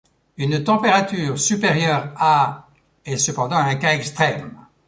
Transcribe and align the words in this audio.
Une 0.37 0.63
température 0.63 1.37
supérieure 1.39 2.11
à 2.17 2.67
est 3.05 3.17
cependant 3.17 3.57
un 3.57 3.75
cas 3.75 3.93
extrême. 3.93 4.57